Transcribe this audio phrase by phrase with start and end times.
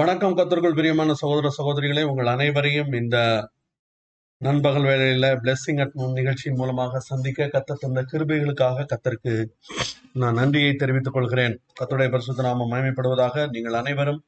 [0.00, 2.02] வணக்கம் கத்தர்கள் பிரியமான சகோதர சகோதரிகளே.
[2.02, 3.16] உங்கள் அனைவரையும் இந்த
[4.36, 9.34] நண்பகல் வேளையில பிளெஸ்ஸிங் அட் நிகழ்ச்சியின் மூலமாக சந்திக்க கத்த தந்த கிருபைகளுக்காக கத்தருக்கு
[10.12, 11.62] நான் நன்றியை தெரிவித்துக் கொள்கிறேன்.
[11.80, 14.24] கத்துடைய பரிசுத்த நாம மயமைப்படுவதாக நீங்கள் அனைவரும்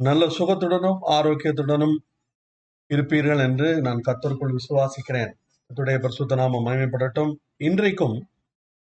[0.00, 1.96] நல்ல சுகத்துடனும் ஆரோக்கியத்துடனும்
[2.94, 5.32] இருப்பீர்கள் என்று நான் கத்தருக்குள் விசுவாசிக்கிறேன்.
[5.68, 8.28] கத்துடைய பரிசுத்த நாம மயமைப்படட்டும் இன்றைக்கும்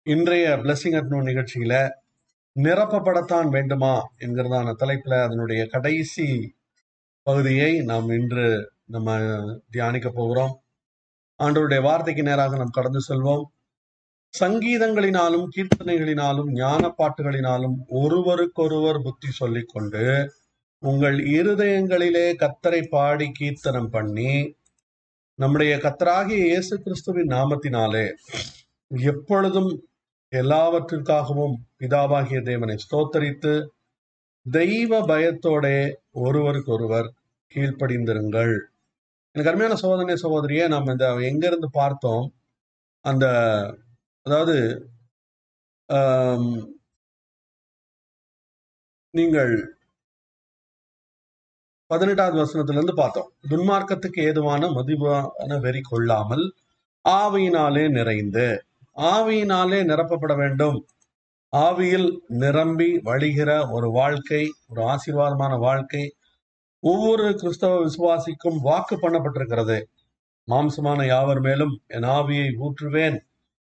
[0.02, 1.88] இன்றைய பிளெஸ்ஸிங் அட் நிகழ்ச்சியில
[2.56, 6.26] நிரப்பப்படத்தான் வேண்டுமா என்கிறதான தலைப்புல அதனுடைய கடைசி
[7.26, 8.46] பகுதியை நாம் இன்று
[8.86, 9.16] நம்ம
[9.70, 10.54] தியானிக்க போகிறோம்.
[11.40, 13.44] ஆண்டவருடைய வார்த்தைக்கு நேராக நாம் கடந்து செல்வோம்.
[14.34, 20.04] சங்கீதங்களினாலும் கீர்த்தனைகளினாலும் ஞான பாட்டுகளினாலும் ஒருவருக்கொருவர் புத்தி சொல்லிக் கொண்டு
[20.82, 24.32] உங்கள் இருதயங்களிலே கத்தரை பாடி கீர்த்தனம் பண்ணி
[25.38, 28.06] நம்முடைய கத்தராகிய இயேசு கிறிஸ்துவின் நாமத்தினாலே
[28.90, 29.70] எப்பொழுதும்
[30.32, 33.52] எல்லாவற்றிற்காகவும் பிதாவாகிய தேவனை ஸ்தோத்தரித்து
[34.46, 35.66] தெய்வ பயத்தோட
[36.24, 37.08] ஒருவருக்கொருவர்
[37.52, 38.54] கீழ்ப்படிந்திருங்கள்.
[39.34, 42.24] எனக்கு அருமையான சோதனை சகோதரியே நம்ம இந்த எங்க இருந்து பார்த்தோம்?
[43.04, 43.26] அந்த
[44.26, 44.56] அதாவது
[49.14, 49.52] நீங்கள்
[51.90, 53.28] பதினெட்டாவது வசனத்திலிருந்து பார்த்தோம்.
[53.50, 56.44] துன்மார்க்கத்துக்கு ஏதுவான மதிவான வெறி கொள்ளாமல்
[57.04, 58.46] ஆவையினாலே நிறைந்து.
[58.96, 60.86] ஆவியினாலே நிரப்பப்பட வேண்டும்.
[61.56, 66.16] ஆவியில் நிரம்பி வழிகிற ஒரு வாழ்க்கை ஒரு ஆசீர்வாதமான வாழ்க்கை
[66.80, 69.82] ஒவ்வொரு கிறிஸ்தவ விசுவாசிக்கும் வாக்கு பண்ணப்பட்டிருக்கிறது.
[70.50, 73.18] மாம்சமான யாவர் மேலும் என் ஆவியை ஊற்றுவேன்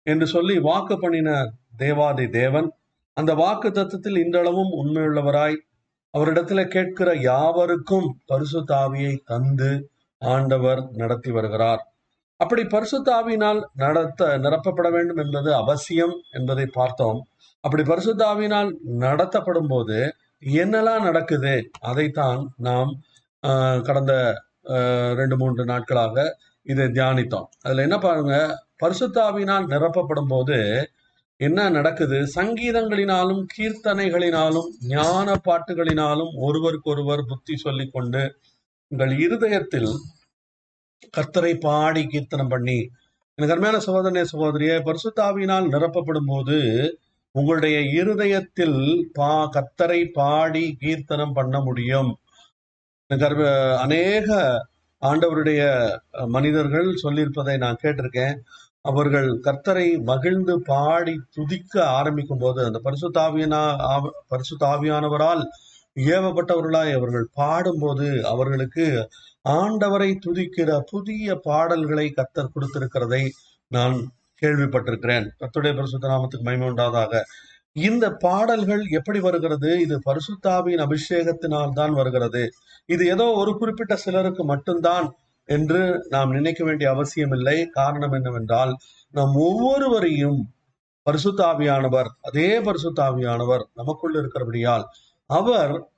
[0.02, 2.72] என்று சொல்லி வாக்கு பண்ணின தேவாதி தேவன்
[3.12, 5.56] அந்த வாக்கு தத்துவத்தில் இன்றளவும் உண்மையுள்ளவராய்
[6.18, 11.92] அவரிடத்துல கேட்கிற யாவருக்கும் பரிசு தாவியை தந்து ஆண்டவர் நடத்தி வருகிறார்.
[12.40, 17.20] அப்படி பரிசுத்தாவினால் நடத்த நிரப்பப்பட வேண்டும் என்பது அவசியம் என்பதை பார்த்தோம்.
[17.64, 18.70] அப்படி பரிசுத்தாவினால்
[19.04, 19.98] நடத்தப்படும் போது
[20.42, 21.54] என்னெல்லாம் நடக்குது?
[21.90, 22.90] அதைத்தான் நாம்
[23.88, 24.12] கடந்த
[25.20, 26.16] ரெண்டு மூன்று நாட்களாக
[26.66, 27.48] இதை தியானித்தோம்.
[27.64, 28.36] அதில் என்ன பாருங்க
[28.82, 30.58] பரிசுத்தாவினால் நிரப்பப்படும் போது
[31.40, 32.18] என்ன நடக்குது?
[32.36, 38.22] சங்கீதங்களினாலும் கீர்த்தனைகளினாலும் ஞான பாட்டுகளினாலும் ஒருவருக்கொருவர் புத்தி சொல்லிக்கொண்டு
[38.92, 39.90] உங்கள் இருதயத்தில்
[41.16, 42.88] கர்த்தரை பாடி கீர்த்தனம் பண்ணி.
[43.34, 46.98] எனக்கு அருமையான சகோதரனே சகோதரிய பரிசுத்தாவினால் நிரப்பப்படும் போது
[47.30, 52.18] உங்களுடைய இருதயத்தில் பா கர்த்தரை பாடி கீர்த்தனம் பண்ண முடியும்.
[53.06, 54.56] எனக்கு அநேக
[55.00, 58.38] ஆண்டவருடைய மனிதர்கள் சொல்லியிருப்பதை நான் கேட்டிருக்கேன்.
[58.80, 65.44] அவர்கள் கர்த்தரை மகிழ்ந்து பாடி துதிக்க ஆரம்பிக்கும் போது அந்த பரிசுத்தாவியனா ஆவ- பரிசுத்தாவியானவரால்
[65.96, 68.86] ஏவப்பட்டவர்களாய் அவர்கள் பாடும்போது அவர்களுக்கு
[69.48, 73.22] ஆண்டவரை துதிக்கிற புதிய பாடல்களை கத்தர் கொடுத்திருக்கிறதை
[73.70, 73.96] நான்
[74.42, 75.26] கேள்விப்பட்டிருக்கிறேன்.
[75.40, 77.22] கத்துடைய பரிசுத்த நாமத்துக்கு மகிமை உண்டாதாக.
[77.76, 79.70] இந்த பாடல்கள் எப்படி வருகிறது?
[79.80, 82.42] இது பரிசுத்தாவின் அபிஷேகத்தினால் தான் வருகிறது.
[82.86, 85.08] இது ஏதோ ஒரு குறிப்பிட்ட சிலருக்கு மட்டும்தான்
[85.48, 87.56] என்று நாம் நினைக்க வேண்டிய அவசியமில்லை.
[87.70, 88.72] காரணம் என்னவென்றால்
[89.14, 90.38] நாம் ஒவ்வொருவரையும்
[91.06, 94.84] பரிசுத்தாவியானவர் அதே பரிசுத்தாவியானவர் நமக்குள் இருக்கிறபடியால்
[95.28, 95.88] அவர்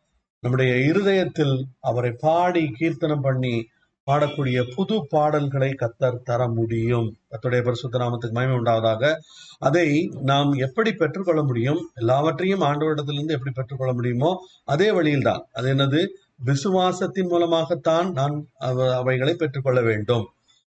[0.40, 3.66] நம்முடைய இருதயத்தில் அவரை பாடி கீர்த்தனம் பண்ணி
[4.06, 7.16] பாடக்கூடிய புது பாடல்களை கத்தர் தர முடியும்.
[7.30, 9.16] கத்துடைய பரிசுத்த நாமத்துக்கு மயமை உண்டாவதாக.
[9.58, 11.90] அதை நாம் எப்படி பெற்றுக்கொள்ள முடியும்?
[11.94, 15.46] எல்லாவற்றையும் ஆண்டவரிடத்திலிருந்து எப்படி பெற்றுக்கொள்ள முடியுமோ அதே வழியில்தான்.
[15.52, 16.06] அது என்னது?
[16.46, 20.28] விசுவாசத்தின் மூலமாகத்தான் நான் அவ- அவைகளை பெற்றுக்கொள்ள வேண்டும்.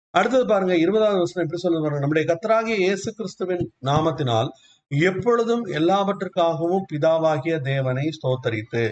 [0.10, 2.38] அடுத்தது பாருங்க இருபதாவது வருஷம் எப்படி சொல்லுவாங்க பாருங்க.
[2.40, 4.50] நம்முடைய கத்தராகிய இயேசு கிறிஸ்துவின் நாமத்தினால்
[4.92, 8.84] எப்பொழுதும் எல்லாவற்றுக்காகவும் பிதாவாகிய தேவனை ஸ்தோத்தரித்து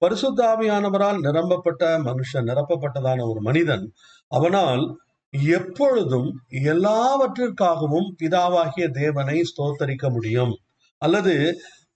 [0.00, 3.84] பரிசுத்தாவியானவரால் நிரம்பப்பட்ட மனுஷன் நிரப்பப்பட்டதான ஒரு மனிதன்
[4.30, 4.84] அவனால்
[5.52, 6.28] எப்பொழுதும்
[6.64, 10.52] எல்லாவற்றிற்காகவும் பிதாவாகிய தேவனை ஸ்தோத்தரிக்க முடியும்.
[11.02, 11.34] அல்லது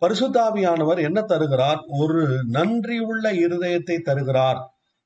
[0.06, 1.80] பரிசுத்தாவியானவர் என்ன தருகிறார்?
[1.98, 4.60] ஒரு நன்றியுள்ள இருதயத்தை தருகிறார்.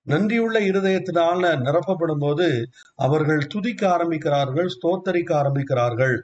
[0.07, 2.49] நன்றியுள்ள இருதயத்தினால நிரப்பப்படும் போது
[2.95, 6.17] அவர்கள் துதிக்க ஆரம்பிக்கிறார்கள் ஸ்தோத்தரிக்க ஆரம்பிக்கிறார்கள்.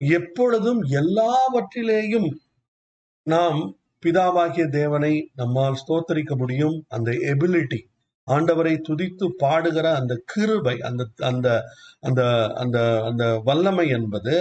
[0.00, 2.28] எப்பொழுதும் எல்லாவற்றிலேயும்
[3.26, 3.60] நாம்
[4.02, 6.84] பிதாவாகிய தேவனை நம்மால் ஸ்தோத்தரிக்க முடியும்.
[6.88, 7.80] அந்த எபிலிட்டி
[8.28, 11.48] ஆண்டவரை துதித்து பாடுகிற அந்த கிருபை அந்த அந்த
[12.00, 12.22] அந்த
[12.54, 14.34] அந்த அந்த வல்லமை என்பது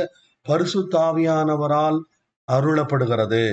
[0.45, 1.99] பரிசுத்தாவியானவரால்
[2.47, 3.43] அருளப்படுகிறது.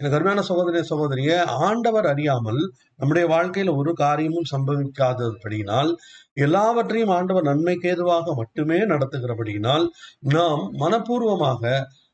[0.00, 1.32] எனக்கு அருமையான சகோதரிய சகோதரிய
[1.66, 2.60] ஆண்டவர் அறியாமல்
[2.96, 5.90] நம்முடைய வாழ்க்கையில ஒரு காரியமும் சம்பவிக்காதபடியினால்
[6.36, 9.84] எல்லாவற்றையும் ஆண்டவர் நன்மைக்கு ஏதுவாக மட்டுமே நடத்துகிறபடியினால்
[10.34, 11.62] நாம் மனப்பூர்வமாக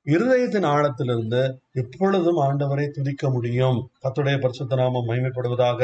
[0.06, 1.40] இருதயத்தின் ஆழத்திலிருந்து
[1.72, 3.78] எப்பொழுதும் ஆண்டவரை துதிக்க முடியும்.
[4.02, 5.80] கத்துடைய பரிசுத்த நாமம் மகிமைப்படுவதாக.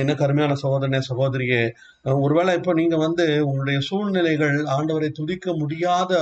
[0.00, 1.62] என்ன கருமையான சகோதரனே சகோதரியே
[2.04, 6.12] ஒருவேளை இப்போ நீங்க வந்து உங்களுடைய சூழ்நிலைகள் ஆண்டவரை துதிக்க முடியாத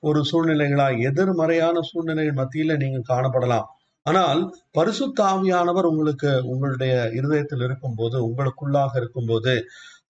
[0.00, 3.68] ஒரு சூழ்நிலைகளா எதிர்மறையான சூழ்நிலைகள் மத்தியில நீங்க காணப்படலாம்.
[4.06, 4.40] ஆனால்
[4.78, 9.54] பரிசுத்தாவியானவர் உங்களுக்கு உங்களுடைய இருதயத்தில் இருக்கும்போது உங்களுக்குள்ளாக இருக்கும்போது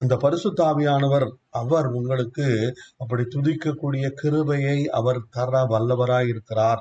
[0.00, 2.46] அந்த பரிசுத்த ஆவியானவர் அவர் உங்களுக்கு
[2.96, 6.80] அப்படி துதிக்கக்கூடிய கிருபையை அவர் தர வல்லவராய் இருக்கிறார்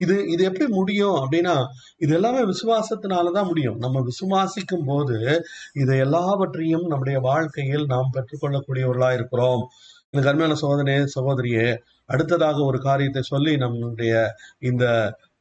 [0.00, 1.54] இது இது எப்படி முடியும் அப்படின்னா
[1.96, 3.76] இது எல்லாமே விசுவாசத்தினாலதான் முடியும்.
[3.78, 5.18] நம்ம விசுவாசிக்கும் போது
[5.72, 9.62] இதை எல்லாவற்றையும் நம்முடைய வாழ்க்கையில் நாம் பெற்றுக்கொள்ளக்கூடியவர்களா இருக்கிறோம்.
[10.14, 11.66] எனக்கு அருமையான சோதனை சகோதரியே
[12.08, 14.14] அடுத்ததாக ஒரு காரியத்தை சொல்லி நம்முடைய
[14.62, 14.84] இந்த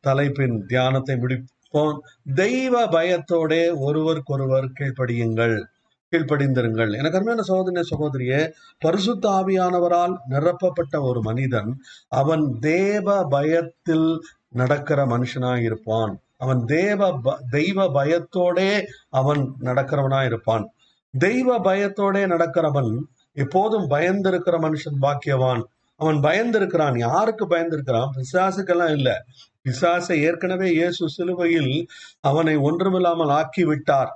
[0.01, 1.97] தலைப்பின் தியானத்தை முடிப்போம்.
[2.35, 5.63] தெய்வ பயத்தோட ஒருவருக்கொருவர் கீழ்ப்படியுங்கள்.
[6.11, 6.97] கீழ்ப்படிந்திருங்கள்.
[6.97, 16.19] எனக்கு அருமையான சகோதரிய சகோதரியே பரிசுத்த ஆவியானவரால் நிரப்பப்பட்ட ஒரு மனிதன் அவன் தேவ பயத்தில் நடக்கிற மனுஷனாக இருப்பான்
[16.37, 20.71] அவன் தேவ ப- தெய்வ பயத்தோடே அவன் நடக்கிறவனாய் இருப்பான்
[21.17, 22.99] தெய்வ பயத்தோடே நடக்கிறவன்
[23.33, 25.63] எப்போதும் பயந்திருக்கிற மனுஷன் பாக்கியவான்.
[25.95, 26.97] அவன் பயந்திருக்கிறான்.
[26.97, 28.09] யாருக்கு பயந்திருக்கிறான்?
[28.15, 29.23] பிசாசுக்கெல்லாம் இல்ல.
[29.65, 31.73] பிசாசை ஏற்கனவே இயேசு சிலுவையில்
[32.21, 34.11] அவனை ஒன்றுமில்லாமல் ஆக்கி விட்டார்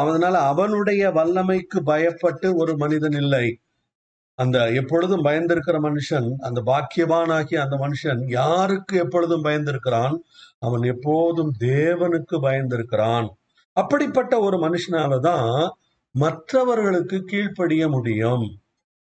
[0.00, 3.46] அதனால அவனுடைய வல்லமைக்கு பயப்பட்டு ஒரு மனிதன் இல்லை.
[4.38, 10.16] அந்த எப்பொழுதும் பயந்திருக்கிற மனுஷன் அந்த பாக்கியவானாகிய அந்த மனுஷன் யாருக்கு எப்பொழுதும் பயந்திருக்கிறான்?
[10.58, 13.28] அவன் எப்போதும் தேவனுக்கு பயந்திருக்கிறான்.
[13.76, 15.50] அப்படிப்பட்ட ஒரு மனுஷனாலதான்
[16.14, 18.46] மற்றவர்களுக்கு கீழ்ப்படிய முடியும்.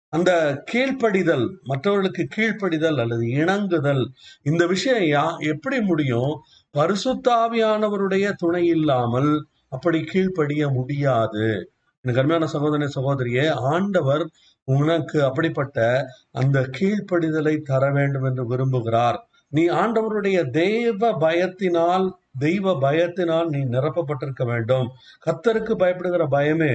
[0.09, 4.05] அந்த கீழ்ப்படிதல் மற்றவர்களுக்கு கீழ்ப்படிதல் அல்லது இணங்குதல்
[4.43, 6.41] இந்த விஷயம் யா- எப்படி முடியும்?
[6.77, 11.71] பரிசுத்தாவியானவருடைய துணை இல்லாமல் அப்படி கீழ்ப்படிய முடியாது.
[12.01, 14.29] எனக்கு அருமையான சகோதரனே சகோதரியே ஆண்டவர்
[14.63, 19.17] உனக்கு அப்படிப்பட்ட அந்த கீழ்ப்படிதலை தர வேண்டும் என்று விரும்புகிறார்.
[19.49, 22.09] நீ ஆண்டவருடைய தெய்வ பயத்தினால்
[22.39, 24.87] தெய்வ பயத்தினால் நீ நிரப்பப்பட்டிருக்க வேண்டும்.
[25.25, 26.73] கத்தருக்கு பயப்படுகிற பயமே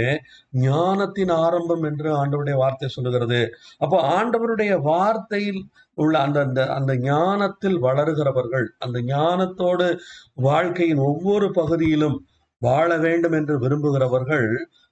[0.62, 3.41] ஞானத்தின் ஆரம்பம் என்று ஆண்டவருடைய வார்த்தை சொல்லுகிறது.
[3.79, 5.62] அப்போ ஆண்டவருடைய வார்த்தையில்
[5.94, 9.88] உள்ள அந்த அந்த அந்த ஞானத்தில் வளருகிறவர்கள் அந்த ஞானத்தோடு
[10.49, 12.19] வாழ்க்கையின் ஒவ்வொரு பகுதியிலும்
[12.62, 14.49] வாழ வேண்டும் என்று விரும்புகிறவர்கள்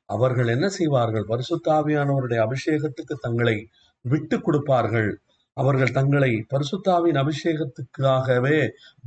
[0.09, 1.27] அவர்கள் என்ன செய்வார்கள்?
[1.29, 3.57] பரிசுத்தாவியானவருடைய அபிஷேகத்துக்கு தங்களை
[4.05, 5.11] விட்டு கொடுப்பார்கள்.
[5.61, 8.59] அவர்கள் தங்களை பரிசுத்தாவின் அபிஷேகத்துக்காகவே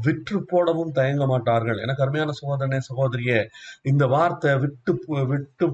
[0.05, 1.79] விற்று போடவும் தயங்க மாட்டார்கள்.
[1.85, 3.39] எனக்கு அருமையான சகோதரனே சகோதரியே
[3.91, 4.93] இந்த வார்த்தை விட்டு
[5.31, 5.67] விட்டு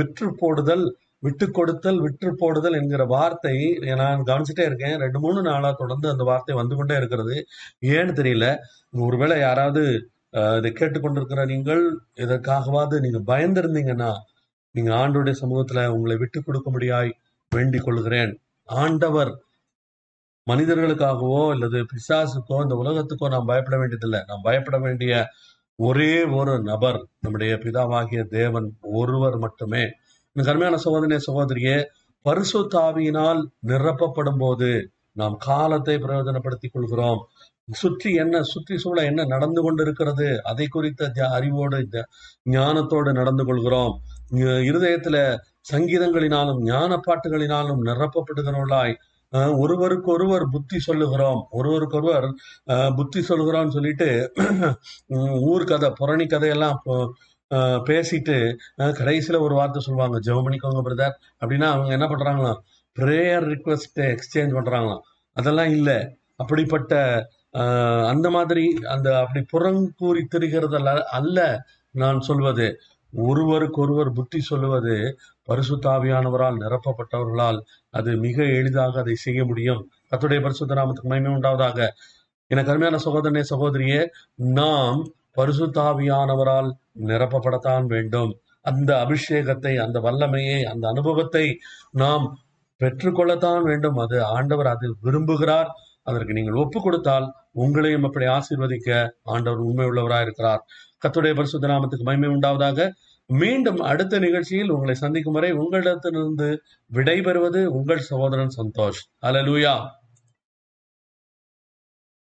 [0.00, 0.84] விற்று போடுதல்
[1.26, 3.56] விட்டு கொடுத்தல் விற்று போடுதல் என்கிற வார்த்தை
[4.00, 4.96] நான் கவனிச்சுட்டே இருக்கேன்.
[5.04, 7.36] ரெண்டு மூணு நாளாக தொடர்ந்து அந்த வார்த்தை வந்து கொண்டே இருக்கிறது.
[7.94, 8.46] ஏன்னு தெரியல.
[9.08, 9.82] ஒருவேளை யாராவது
[10.58, 11.82] இதை கேட்டுக்கொண்டிருக்கிற நீங்கள்
[12.24, 14.10] இதற்காகவாது நீங்கள் பயந்திருந்தீங்கன்னா
[14.74, 17.10] நீங்கள் ஆண்டோடைய சமூகத்தில் உங்களை விட்டு கொடுக்க முடியாய்
[17.52, 18.32] வேண்டிக் கொள்கிறேன்.
[18.80, 19.32] ஆண்டவர்
[20.46, 24.20] மனிதர்களுக்காகவோ அல்லது பிசாசுக்கோ இந்த உலகத்துக்கோ நாம் பயப்பட வேண்டியதில்லை.
[24.26, 25.12] நாம் பயப்பட வேண்டிய
[25.78, 28.66] ஒரே ஒரு நபர் நம்முடைய பிதாவாகிய தேவன்
[29.00, 29.84] ஒருவர் மட்டுமே.
[30.36, 31.76] கருமையான சகோதரனே சகோதரியே
[32.24, 34.70] பரிசுத்தாவியினால் நிரப்பப்படும் போது
[35.12, 37.22] நாம் காலத்தை பிரயோஜனப்படுத்திக் கொள்கிறோம்.
[37.72, 41.80] சுற்றி என்ன சுற்றி சூழ என்ன நடந்து கொண்டிருக்கிறது அதை குறித்த அறிவோடு
[42.50, 43.94] ஞானத்தோடு நடந்து கொள்கிறோம்.
[44.68, 45.16] இருதயத்துல
[45.66, 48.94] சங்கீதங்களினாலும் ஞான பாட்டுகளினாலும் நிரப்பப்படுகிறவர்களாய்
[49.32, 51.38] அஹ், ஒருவருக்கொருவர் புத்தி சொல்லுகிறோம்.
[51.50, 52.26] ஒருவருக்கொருவர்
[52.68, 54.08] அஹ், புத்தி சொல்லுகிறோம்னு சொல்லிட்டு
[55.50, 56.78] ஊர் கதை புரணி கதையெல்லாம்
[57.86, 61.14] பேசிட்டு கடைசியில் கடைசியில ஒரு வார்த்தை சொல்லுவாங்க ஜெபம் பண்ணிக்கோங்க பிரதர்.
[61.42, 62.60] அப்படின்னா அவங்க என்ன பண்றாங்களாம்
[62.96, 65.02] ப்ரேயர் ரிக்வெஸ்ட் எக்ஸ்சேஞ்ச் பண்றாங்களாம்.
[65.36, 65.98] அதெல்லாம் இல்லை.
[66.40, 66.94] அப்படிப்பட்ட
[68.12, 68.64] அந்த மாதிரி
[68.94, 71.38] அந்த அப்படி புறங்கூறி திரிகிறதல்ல அல்ல
[71.94, 72.66] நான் சொல்வது.
[73.12, 75.16] ஒருவருக்கொருவர் புத்தி சொல்லுவது
[75.48, 79.90] பரிசுத்தாவியானவரால் நிரப்பப்பட்டவர்களால் அது மிக எளிதாக அதை செய்ய முடியும்.
[80.10, 81.88] கத்துடைய பரிசுத்த நாமத்துக்கு மயமே உண்டாவதாக.
[82.46, 88.38] எனக்கு அருமையான சகோதரனே சகோதரியே நாம் பரிசுத்தாவியானவரால் நிரப்பப்படத்தான் வேண்டும்.
[88.60, 91.58] அந்த அபிஷேகத்தை அந்த வல்லமையை அந்த அனுபவத்தை
[91.90, 92.38] நாம்
[92.78, 93.96] பெற்றுக்கொள்ளத்தான் வேண்டும்.
[93.96, 95.66] அது ஆண்டவர் அது விரும்புகிறார்.
[96.02, 98.90] அதற்கு நீங்கள் ஒப்பு கொடுத்தால் உங்களையும் அப்படி ஆசீர்வதிக்க
[99.34, 100.62] ஆண்டவர் உண்மை உள்ளவராக இருக்கிறார்.
[101.04, 102.88] கத்துடைய பரிசுத்த நாமத்துக்கு மகிமை உண்டாவதாக.
[103.30, 106.48] மீண்டும் அடுத்த நிகழ்ச்சியில் உங்களை சந்திக்கும் வரை உங்களிடத்திலிருந்து
[106.90, 109.00] விடைபெறுவது உங்கள் சகோதரன் சந்தோஷ்.
[109.28, 109.74] அல்லேலூயா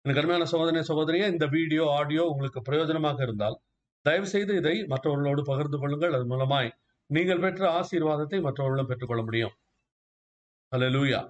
[0.05, 3.57] எனக்கு அருமையான சோதனை சகோதரியே இந்த வீடியோ ஆடியோ உங்களுக்கு பிரயோஜனமாக இருந்தால்
[4.07, 6.15] தயவு செய்து இதை மற்றவர்களோடு பகிர்ந்து கொள்ளுங்கள்.
[6.17, 6.71] அது மூலமாய்
[7.11, 9.55] நீங்கள் பெற்ற ஆசீர்வாதத்தை மற்றவர்களும் பெற்றுக்கொள்ள முடியும்.
[10.73, 11.21] அல்லேலூயா